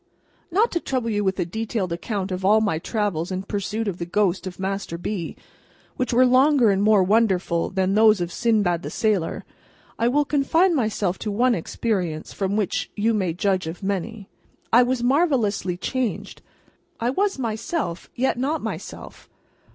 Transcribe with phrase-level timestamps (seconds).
[0.49, 3.99] Not to trouble you with a detailed account of all my travels in pursuit of
[3.99, 5.35] the ghost of Master B.,
[5.95, 9.45] which were longer and more wonderful than those of Sinbad the Sailor,
[9.99, 14.27] I will confine myself to one experience from which you may judge of many.
[14.73, 16.41] I was marvellously changed.
[16.99, 19.29] I was myself, yet not myself.